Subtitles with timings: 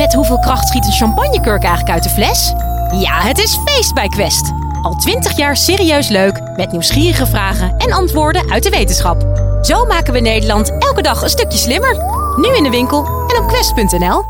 [0.00, 2.52] Met hoeveel kracht schiet een champagnekurk eigenlijk uit de fles?
[3.00, 4.52] Ja, het is feest bij Quest.
[4.82, 9.22] Al twintig jaar serieus leuk, met nieuwsgierige vragen en antwoorden uit de wetenschap.
[9.62, 11.96] Zo maken we Nederland elke dag een stukje slimmer.
[12.36, 14.24] Nu in de winkel en op quest.nl.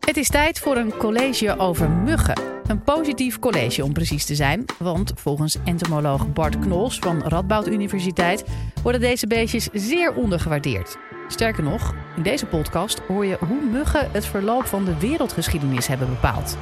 [0.00, 2.40] Het is tijd voor een college over muggen.
[2.66, 4.64] Een positief college om precies te zijn.
[4.78, 8.44] Want volgens entomoloog Bart Knols van Radboud Universiteit
[8.82, 10.98] worden deze beestjes zeer ondergewaardeerd.
[11.30, 16.08] Sterker nog, in deze podcast hoor je hoe muggen het verloop van de wereldgeschiedenis hebben
[16.08, 16.56] bepaald.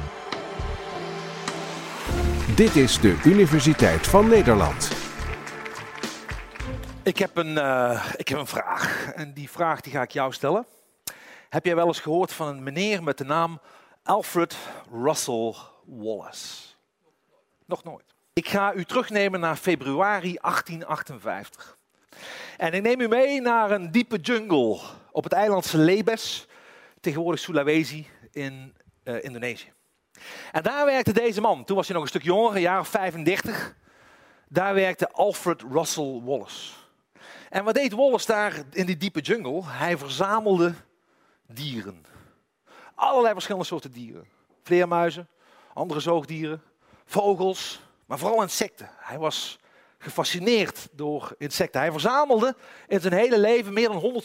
[2.55, 4.91] Dit is de Universiteit van Nederland.
[7.03, 9.11] Ik heb, een, eh, ik heb een vraag.
[9.15, 10.65] En die vraag die ga ik jou stellen.
[11.49, 13.59] Heb jij wel eens gehoord van een meneer met de naam
[14.03, 14.57] Alfred
[15.03, 16.75] Russel Wallace?
[17.65, 18.15] Nog nooit.
[18.33, 21.77] Ik ga u terugnemen naar februari 1858.
[22.57, 24.79] En ik neem u mee naar een diepe jungle
[25.11, 26.47] op het eiland Celebes,
[26.99, 28.73] tegenwoordig Sulawesi in
[29.03, 29.71] uh, Indonesië.
[30.51, 32.87] En daar werkte deze man, toen was hij nog een stuk jonger, een jaar of
[32.87, 33.75] 35.
[34.47, 36.73] Daar werkte Alfred Russel Wallace.
[37.49, 39.61] En wat deed Wallace daar in die diepe jungle?
[39.65, 40.73] Hij verzamelde
[41.47, 42.05] dieren.
[42.95, 44.27] Allerlei verschillende soorten dieren.
[44.63, 45.27] Vleermuizen,
[45.73, 46.63] andere zoogdieren,
[47.05, 48.89] vogels, maar vooral insecten.
[48.97, 49.59] Hij was
[49.99, 51.81] gefascineerd door insecten.
[51.81, 52.55] Hij verzamelde
[52.87, 54.23] in zijn hele leven meer dan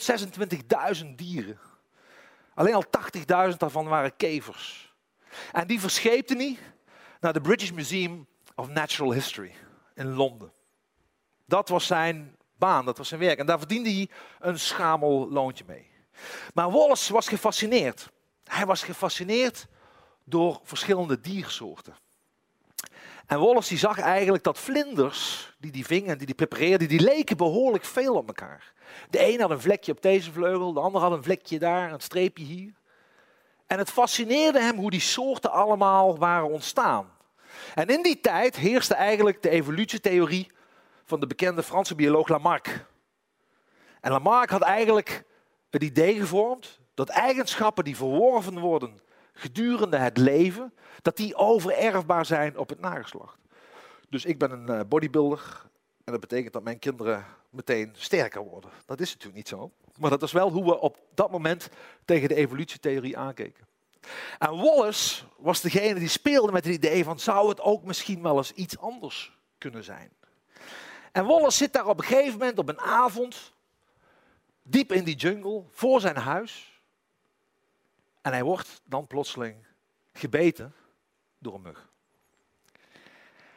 [1.03, 1.59] 126.000 dieren.
[2.53, 2.85] Alleen al
[3.51, 4.93] 80.000 daarvan waren kevers.
[5.51, 6.57] En die verscheepte hij
[7.19, 9.53] naar de British Museum of Natural History
[9.93, 10.51] in Londen.
[11.45, 13.39] Dat was zijn baan, dat was zijn werk.
[13.39, 14.09] En daar verdiende hij
[14.39, 15.89] een schamel loontje mee.
[16.53, 18.09] Maar Wallace was gefascineerd.
[18.43, 19.67] Hij was gefascineerd
[20.23, 21.95] door verschillende diersoorten.
[23.27, 27.37] En Wallace die zag eigenlijk dat vlinders, die die vingen, die die prepareerden, die leken
[27.37, 28.73] behoorlijk veel op elkaar.
[29.09, 31.99] De een had een vlekje op deze vleugel, de ander had een vlekje daar, een
[31.99, 32.73] streepje hier.
[33.67, 37.13] En het fascineerde hem hoe die soorten allemaal waren ontstaan.
[37.75, 40.51] En in die tijd heerste eigenlijk de evolutietheorie
[41.05, 42.85] van de bekende Franse bioloog Lamarck.
[44.01, 45.23] En Lamarck had eigenlijk
[45.69, 49.01] het idee gevormd dat eigenschappen die verworven worden
[49.35, 53.37] gedurende het leven, dat die overerfbaar zijn op het nageslacht.
[54.09, 55.65] Dus ik ben een eh, bodybuilder
[56.03, 58.69] en dat betekent dat mijn kinderen meteen sterker worden.
[58.85, 59.71] Dat is natuurlijk niet zo.
[59.97, 61.69] Maar dat is wel hoe we op dat moment
[62.05, 63.67] tegen de evolutietheorie aankeken.
[64.39, 68.37] En Wallace was degene die speelde met het idee van zou het ook misschien wel
[68.37, 70.11] eens iets anders kunnen zijn.
[71.11, 73.53] En Wallace zit daar op een gegeven moment op een avond,
[74.63, 76.74] diep in die jungle, voor zijn huis.
[78.25, 79.65] En hij wordt dan plotseling
[80.13, 80.73] gebeten
[81.39, 81.89] door een mug.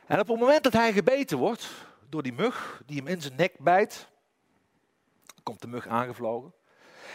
[0.06, 1.70] En op het moment dat hij gebeten wordt
[2.08, 4.08] door die mug, die hem in zijn nek bijt,
[5.42, 6.54] komt de mug aangevlogen.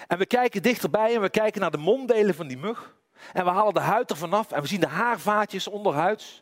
[0.07, 2.95] En we kijken dichterbij en we kijken naar de monddelen van die mug.
[3.33, 6.41] En we halen de huid ervan af en we zien de haarvaatjes onderhuids.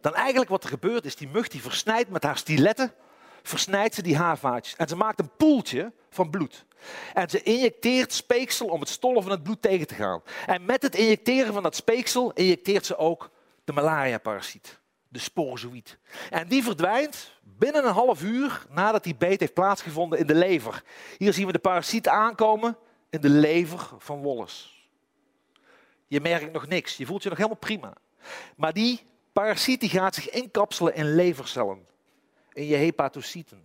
[0.00, 2.94] Dan eigenlijk wat er gebeurt is, die mug die versnijdt met haar stiletten,
[3.50, 4.76] versnijdt ze die haarvaatjes.
[4.76, 6.64] En ze maakt een poeltje van bloed.
[7.14, 10.22] En ze injecteert speeksel om het stollen van het bloed tegen te gaan.
[10.46, 13.30] En met het injecteren van dat speeksel injecteert ze ook
[13.64, 15.98] de malaria-parasiet, de sporozoïd.
[16.30, 20.82] En die verdwijnt binnen een half uur nadat die beet heeft plaatsgevonden in de lever.
[21.18, 22.76] Hier zien we de parasiet aankomen
[23.10, 24.68] in de lever van Wallace.
[26.06, 27.92] Je merkt nog niks, je voelt je nog helemaal prima.
[28.56, 29.00] Maar die
[29.32, 31.86] parasiet die gaat zich inkapselen in levercellen,
[32.52, 33.64] in je hepatocyten.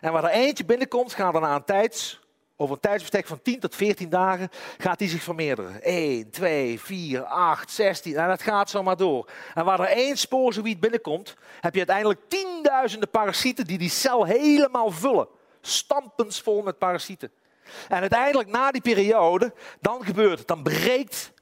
[0.00, 2.20] En waar er eentje binnenkomt, gaat er na een tijd,
[2.56, 5.82] over een tijdsbestek van 10 tot 14 dagen, gaat die zich vermeerderen.
[5.82, 9.30] 1, 2, 4, 8, 16, en dat gaat zo maar door.
[9.54, 14.90] En waar er één spoorzoïd binnenkomt, heb je uiteindelijk tienduizenden parasieten die die cel helemaal
[14.90, 15.28] vullen.
[15.60, 17.30] Stampensvol met parasieten.
[17.88, 21.32] En uiteindelijk na die periode, dan gebeurt het, dan breekt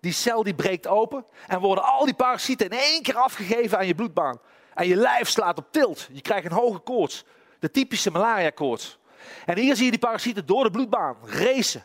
[0.00, 3.86] die cel die breekt open en worden al die parasieten in één keer afgegeven aan
[3.86, 4.40] je bloedbaan.
[4.80, 6.08] En je lijf slaat op tilt.
[6.12, 7.24] Je krijgt een hoge koorts.
[7.58, 8.98] De typische malaria-koorts.
[9.46, 11.84] En hier zie je die parasieten door de bloedbaan racen.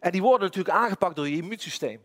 [0.00, 2.02] En die worden natuurlijk aangepakt door je immuunsysteem.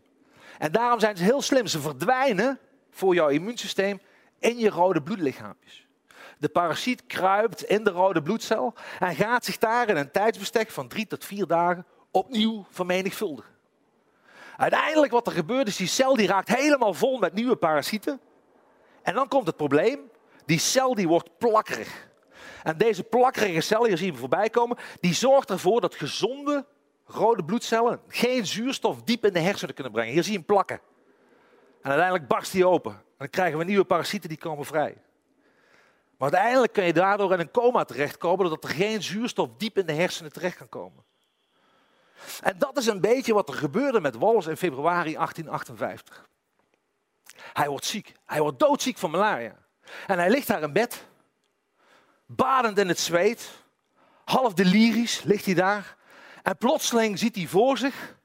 [0.58, 1.66] En daarom zijn ze heel slim.
[1.66, 2.58] Ze verdwijnen
[2.90, 4.00] voor jouw immuunsysteem
[4.38, 5.86] in je rode bloedlichaampjes.
[6.38, 10.88] De parasiet kruipt in de rode bloedcel en gaat zich daar in een tijdsbestek van
[10.88, 13.54] drie tot vier dagen opnieuw vermenigvuldigen.
[14.56, 18.20] Uiteindelijk wat er gebeurt is, die cel die raakt helemaal vol met nieuwe parasieten.
[19.02, 20.09] En dan komt het probleem,
[20.50, 22.08] die cel die wordt plakkerig.
[22.62, 26.66] En deze plakkerige cel, hier zien we voorbij komen, die zorgt ervoor dat gezonde
[27.04, 30.12] rode bloedcellen geen zuurstof diep in de hersenen kunnen brengen.
[30.12, 30.80] Hier zie je hem plakken.
[31.82, 32.92] En uiteindelijk barst die open.
[32.92, 34.96] En dan krijgen we nieuwe parasieten die komen vrij.
[36.18, 39.86] Maar uiteindelijk kun je daardoor in een coma terechtkomen, doordat er geen zuurstof diep in
[39.86, 41.04] de hersenen terecht kan komen.
[42.42, 46.28] En dat is een beetje wat er gebeurde met Wallace in februari 1858.
[47.52, 48.12] Hij wordt ziek.
[48.26, 49.68] Hij wordt doodziek van malaria.
[50.06, 51.06] En hij ligt daar in bed,
[52.26, 53.50] badend in het zweet,
[54.24, 55.96] half delirisch ligt hij daar.
[56.42, 58.16] En plotseling ziet hij voor zich,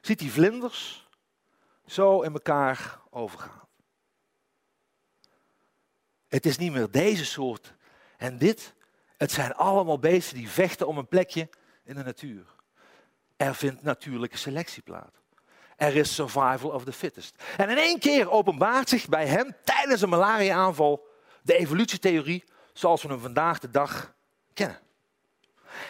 [0.00, 1.08] ziet hij vlinders
[1.86, 3.66] zo in elkaar overgaan.
[6.28, 7.74] Het is niet meer deze soort
[8.16, 8.74] en dit.
[9.16, 11.48] Het zijn allemaal beesten die vechten om een plekje
[11.84, 12.44] in de natuur.
[13.36, 15.16] Er vindt natuurlijke selectie plaats.
[15.76, 17.42] Er is survival of the fittest.
[17.56, 21.07] En in één keer openbaart zich bij hem tijdens een malaria-aanval
[21.48, 24.14] de evolutietheorie zoals we hem vandaag de dag
[24.54, 24.78] kennen.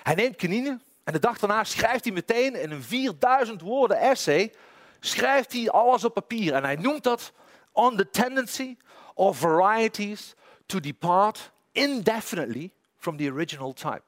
[0.03, 4.53] Hij neemt kinine en de dag daarna schrijft hij meteen in een 4000 woorden essay,
[5.01, 6.55] schrijft hij alles op papier.
[6.55, 7.33] En hij noemt dat
[7.73, 8.77] On the Tendency
[9.15, 10.35] of Varieties
[10.67, 14.03] to Depart Indefinitely from the Original Type.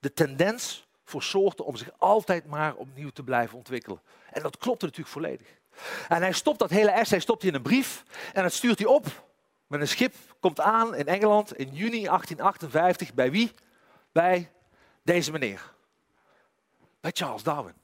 [0.00, 4.00] De tendens voor soorten om zich altijd maar opnieuw te blijven ontwikkelen.
[4.30, 5.48] En dat klopt natuurlijk volledig.
[6.08, 8.02] En hij stopt dat hele essay stopt hij in een brief
[8.32, 9.24] en dat stuurt hij op
[9.66, 10.14] met een schip.
[10.40, 13.14] Komt aan in Engeland in juni 1858.
[13.14, 13.52] Bij wie?
[14.12, 14.52] Bij
[15.02, 15.72] deze meneer.
[17.00, 17.74] Bij Charles Darwin.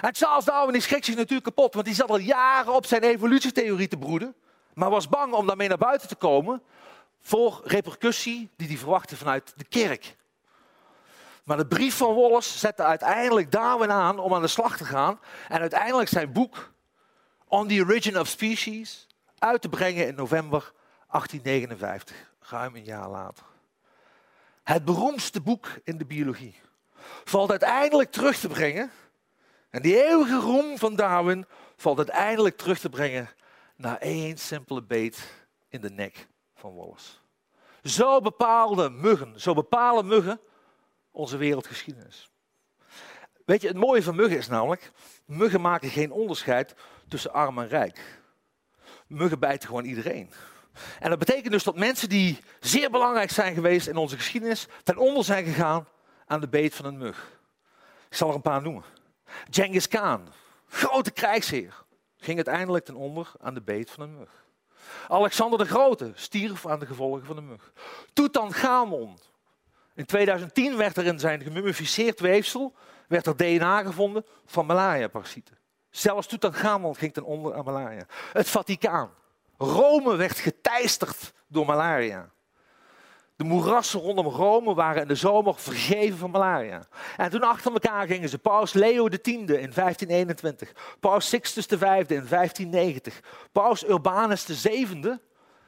[0.00, 3.02] En Charles Darwin die schrikt zich natuurlijk kapot, want hij zat al jaren op zijn
[3.02, 4.34] evolutietheorie te broeden,
[4.74, 6.62] maar was bang om daarmee naar buiten te komen
[7.20, 10.16] voor repercussie die hij verwachtte vanuit de kerk.
[11.44, 15.20] Maar de brief van Wallace zette uiteindelijk Darwin aan om aan de slag te gaan
[15.48, 16.72] en uiteindelijk zijn boek
[17.48, 19.06] On the Origin of Species
[19.38, 20.72] uit te brengen in november
[21.10, 23.44] 1859, ruim een jaar later.
[24.62, 26.60] Het beroemdste boek in de biologie
[27.24, 28.90] valt uiteindelijk terug te brengen.
[29.70, 31.46] En die eeuwige roem van Darwin
[31.76, 33.28] valt uiteindelijk terug te brengen
[33.76, 37.12] naar één simpele beet in de nek van Wallace.
[37.82, 40.40] Zo bepaalden muggen, zo bepalen muggen
[41.10, 42.30] onze wereldgeschiedenis.
[43.44, 44.92] Weet je, het mooie van muggen is namelijk,
[45.24, 46.74] muggen maken geen onderscheid
[47.08, 48.20] tussen arm en rijk.
[49.06, 50.32] Muggen bijten gewoon iedereen.
[50.98, 54.96] En dat betekent dus dat mensen die zeer belangrijk zijn geweest in onze geschiedenis, ten
[54.96, 55.88] onder zijn gegaan
[56.26, 57.38] aan de beet van een mug.
[58.08, 58.84] Ik zal er een paar noemen.
[59.50, 60.28] Genghis Khan,
[60.68, 61.74] grote krijgsheer,
[62.16, 64.30] ging uiteindelijk ten onder aan de beet van een mug.
[65.08, 67.72] Alexander de Grote stierf aan de gevolgen van de mug.
[68.12, 69.18] Tutankhamon.
[69.94, 72.74] In 2010 werd er in zijn gemummificeerd weefsel
[73.08, 75.58] werd er DNA gevonden van malaria-parasieten.
[75.90, 78.06] Zelfs Tutankhamon ging ten onder aan malaria.
[78.32, 79.10] Het Vaticaan.
[79.62, 82.30] Rome werd geteisterd door malaria.
[83.36, 86.86] De moerassen rondom Rome waren in de zomer vergeven van malaria.
[87.16, 92.26] En toen achter elkaar gingen ze paus Leo X in 1521, paus Sixtus V in
[92.28, 93.20] 1590,
[93.52, 95.18] paus Urbanus VII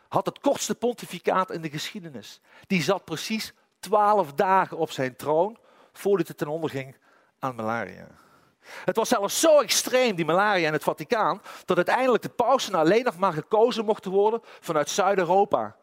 [0.08, 2.40] had het kortste pontificaat in de geschiedenis.
[2.66, 5.58] Die zat precies twaalf dagen op zijn troon
[5.92, 6.96] voordat hij ten onder ging
[7.38, 8.06] aan malaria.
[8.84, 13.04] Het was zelfs zo extreem, die malaria in het Vaticaan, dat uiteindelijk de pausen alleen
[13.04, 15.76] nog maar gekozen mochten worden vanuit Zuid-Europa,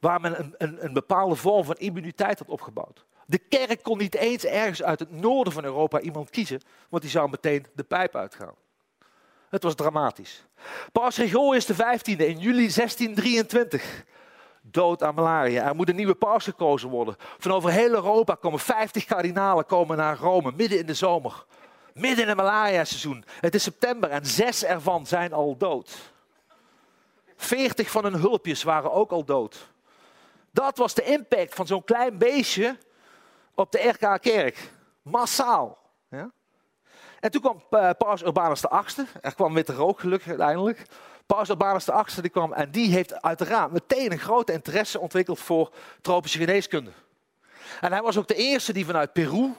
[0.00, 3.04] waar men een, een, een, bepaalde vorm van immuniteit had opgebouwd.
[3.26, 7.10] De kerk kon niet eens ergens uit het noorden van Europa iemand kiezen, want die
[7.10, 8.54] zou meteen de pijp uitgaan.
[9.48, 10.44] Het was dramatisch.
[10.92, 14.04] Paus Gregorius XV in juli 1623
[14.62, 15.66] dood aan malaria.
[15.68, 17.16] Er moet een nieuwe paus gekozen worden.
[17.38, 21.44] Van over heel Europa komen 50 kardinalen komen naar Rome, midden in de zomer.
[21.94, 23.24] Midden in het malaria-seizoen.
[23.40, 26.12] Het is september en zes ervan zijn al dood.
[27.36, 29.70] Veertig van hun hulpjes waren ook al dood.
[30.50, 32.78] Dat was de impact van zo'n klein beestje
[33.54, 34.70] op de RK-kerk.
[35.02, 35.78] Massaal.
[36.08, 36.30] Ja?
[37.20, 39.06] En toen kwam uh, Paus Urbanus VIII.
[39.20, 40.82] Er kwam witte rook gelukkig uiteindelijk.
[41.26, 45.72] Paus Urbanus VIII die kwam en die heeft uiteraard meteen een grote interesse ontwikkeld voor
[46.00, 46.90] tropische geneeskunde.
[47.80, 49.54] En hij was ook de eerste die vanuit Peru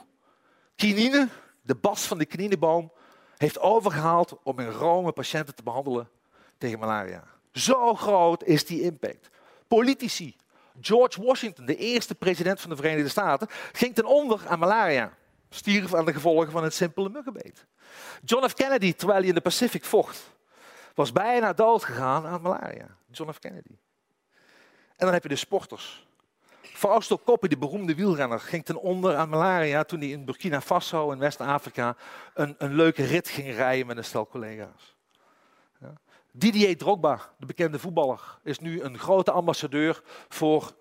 [0.76, 1.28] quinine,
[1.64, 2.92] de bas van de kinineboom,
[3.36, 6.08] heeft overgehaald om in Rome patiënten te behandelen
[6.58, 7.24] tegen malaria.
[7.52, 9.28] Zo groot is die impact.
[9.68, 10.36] Politici.
[10.80, 15.12] George Washington, de eerste president van de Verenigde Staten, ging ten onder aan malaria.
[15.50, 17.66] Stierf aan de gevolgen van het simpele muggenbeet.
[18.24, 18.54] John F.
[18.54, 20.30] Kennedy, terwijl hij in de Pacific vocht,
[20.94, 22.96] was bijna dood gegaan aan malaria.
[23.10, 23.38] John F.
[23.38, 23.76] Kennedy.
[24.96, 26.06] En dan heb je de sporters.
[26.72, 31.10] Fausto Coppi, de beroemde wielrenner, ging ten onder aan malaria toen hij in Burkina Faso
[31.10, 31.96] in West-Afrika
[32.34, 34.96] een, een leuke rit ging rijden met een stel collega's.
[35.80, 35.92] Ja.
[36.30, 40.74] Didier Drogba, de bekende voetballer, is nu een grote ambassadeur voor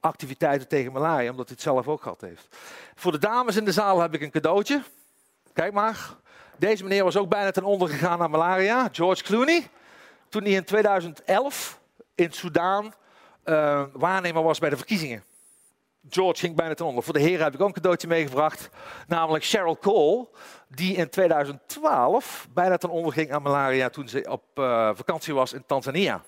[0.00, 2.56] activiteiten tegen malaria, omdat hij het zelf ook gehad heeft.
[2.94, 4.82] Voor de dames in de zaal heb ik een cadeautje.
[5.52, 6.16] Kijk maar.
[6.56, 9.68] Deze meneer was ook bijna ten onder gegaan aan malaria, George Clooney.
[10.28, 11.80] Toen hij in 2011
[12.14, 12.94] in Soudaan
[13.44, 15.24] uh, waarnemer was bij de verkiezingen.
[16.10, 17.02] George ging bijna ten onder.
[17.02, 18.68] Voor de heren heb ik ook een cadeautje meegebracht.
[19.06, 20.28] Namelijk Cheryl Cole,
[20.68, 25.52] die in 2012 bijna ten onder ging aan malaria toen ze op uh, vakantie was
[25.52, 26.22] in Tanzania.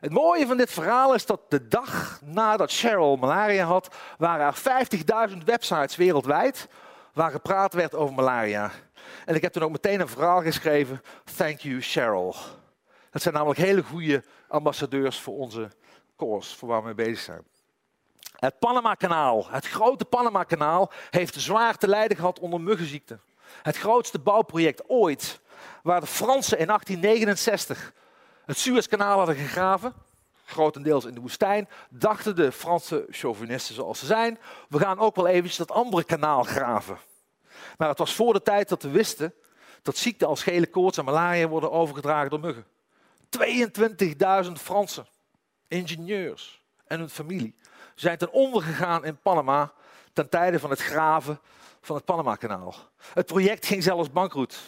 [0.00, 5.30] Het mooie van dit verhaal is dat de dag nadat Cheryl malaria had, waren er
[5.30, 6.68] 50.000 websites wereldwijd
[7.12, 8.70] waar gepraat werd over malaria.
[9.24, 11.02] En ik heb toen ook meteen een verhaal geschreven.
[11.36, 12.34] Thank you, Cheryl.
[13.10, 15.70] Dat zijn namelijk hele goede ambassadeurs voor onze
[16.16, 17.55] koers, voor waar we mee bezig zijn.
[18.36, 23.18] Het Panama-kanaal, het grote Panama-kanaal, heeft zwaar te lijden gehad onder muggenziekte.
[23.62, 25.40] Het grootste bouwproject ooit,
[25.82, 27.92] waar de Fransen in 1869
[28.44, 29.94] het Suezkanaal hadden gegraven,
[30.44, 34.38] grotendeels in de woestijn, dachten de Franse chauvinisten zoals ze zijn,
[34.68, 36.98] we gaan ook wel eventjes dat andere kanaal graven.
[37.76, 39.34] Maar het was voor de tijd dat we wisten
[39.82, 42.66] dat ziekten als gele koorts en malaria worden overgedragen door muggen.
[44.46, 45.06] 22.000 Fransen,
[45.68, 47.56] ingenieurs en hun familie
[47.96, 49.72] zijn ten onder gegaan in Panama
[50.12, 51.40] ten tijde van het graven
[51.80, 52.74] van het Panama-kanaal.
[53.14, 54.62] Het project ging zelfs bankroet.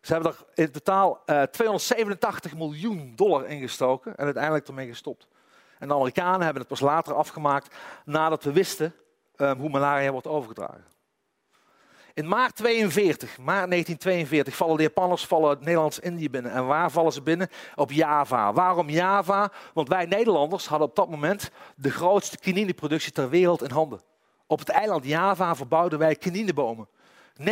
[0.00, 5.28] Ze hebben er in totaal uh, eh, 287 miljoen dollar ingestoken en uiteindelijk ermee gestopt.
[5.78, 8.94] En de Amerikanen hebben het pas later afgemaakt nadat we wisten
[9.36, 10.84] um, hoe malaria wordt overgedragen.
[12.14, 16.52] In maart 42, maart 1942 vallen de Japanners vallen Nederlands-Indië binnen.
[16.52, 17.48] En waar vallen ze binnen?
[17.74, 18.52] Op Java.
[18.52, 19.52] Waarom Java?
[19.72, 24.00] Want wij Nederlanders hadden op dat moment de grootste quinineproductie ter wereld in handen.
[24.46, 26.88] Op het eiland Java verbouwden wij kininebomen.
[27.40, 27.44] 90%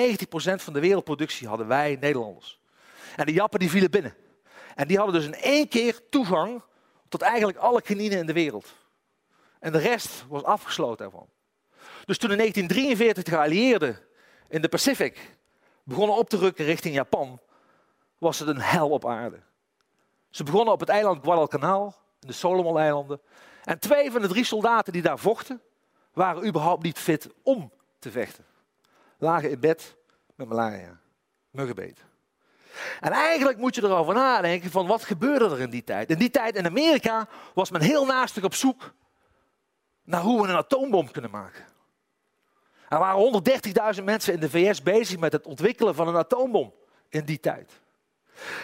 [0.57, 2.61] van de wereldproductie hadden wij Nederlanders.
[3.17, 4.15] En de Jappen die vielen binnen.
[4.75, 6.63] En die hadden dus in één keer toegang
[7.09, 8.75] tot eigenlijk alle kinine in de wereld.
[9.59, 11.27] En de rest was afgesloten ervan.
[12.05, 14.11] Dus toen in 1943 de geallieerden
[14.53, 15.37] in de Pacific
[15.83, 17.41] begonnen op te rukken richting Japan,
[18.19, 19.41] was het een hel op aarde.
[20.31, 23.21] Ze begonnen op het eiland Guadalcanal, in de Solomon-eilanden.
[23.65, 25.61] En twee van de drie soldaten die daar vochten,
[26.13, 28.45] waren überhaupt niet fit om te vechten.
[29.19, 29.97] Lagen in bed
[30.35, 31.01] met malaria,
[31.51, 32.05] muggenbeet.
[33.01, 36.11] En eigenlijk moet je erover nadenken van wat gebeurde er in die tijd.
[36.11, 38.93] In die tijd in Amerika was men heel naastig op zoek
[40.03, 41.65] naar hoe we een atoombom kunnen maken.
[42.93, 43.43] Er waren
[43.97, 46.75] 130.000 mensen in de VS bezig met het ontwikkelen van een atoombom
[47.09, 47.81] in die tijd.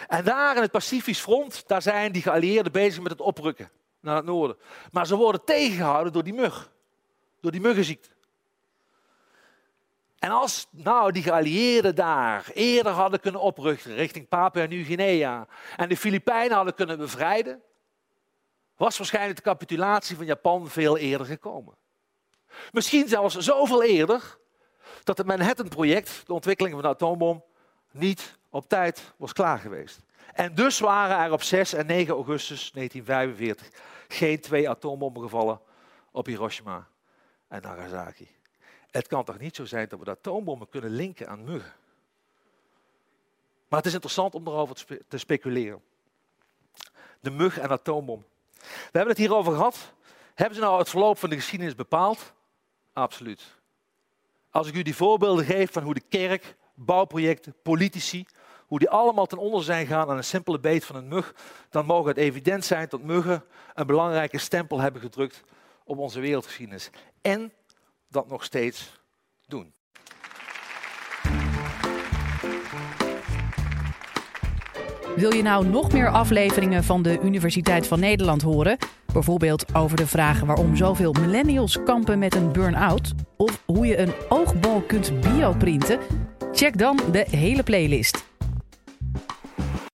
[0.07, 4.15] En daar in het Pacifisch front, daar zijn die geallieerden bezig met het oprukken naar
[4.15, 4.57] het noorden.
[4.91, 6.71] Maar ze worden tegengehouden door die mug,
[7.41, 8.09] door die muggenziekte.
[10.19, 15.97] En als nou die geallieerden daar eerder hadden kunnen oprukken richting Papua Nieuw-Guinea en de
[15.97, 17.61] Filipijnen hadden kunnen bevrijden,
[18.77, 21.77] was waarschijnlijk de capitulatie van Japan veel eerder gekomen.
[22.71, 24.37] Misschien zelfs zoveel eerder
[25.03, 27.43] dat het Manhattan-project, de ontwikkeling van de atoombom,
[27.91, 29.99] niet op tijd was klaar geweest.
[30.33, 35.61] En dus waren er op 6 en 9 augustus 1945 geen twee atoombommen gevallen
[36.11, 36.87] op Hiroshima
[37.47, 38.27] en Nagasaki.
[38.91, 41.73] Het kan toch niet zo zijn dat we de atoombommen kunnen linken aan muggen?
[43.67, 45.81] Maar het is interessant om erover te speculeren.
[47.19, 48.25] De mug en atoombom.
[48.59, 49.93] We hebben het hierover gehad.
[50.35, 52.33] Hebben ze nou het verloop van de geschiedenis bepaald?
[52.93, 53.57] Absoluut.
[54.49, 58.25] Als ik u die voorbeelden geef van hoe de kerk, bouwprojecten, politici,
[58.67, 61.35] hoe die allemaal ten onder zijn gegaan aan een simpele beet van een mug,
[61.69, 63.43] dan mogen het evident zijn dat muggen
[63.73, 65.43] een belangrijke stempel hebben gedrukt
[65.83, 66.89] op onze wereldgeschiedenis.
[67.21, 67.53] En
[68.07, 69.01] dat nog steeds
[69.47, 69.73] doen.
[75.19, 78.77] Wil je nou nog meer afleveringen van de Universiteit van Nederland horen?
[79.13, 83.13] Bijvoorbeeld over de vraag waarom zoveel millennials kampen met een burn-out.
[83.37, 85.99] Of hoe je een oogbal kunt bioprinten.
[86.51, 88.28] Check dan de hele playlist.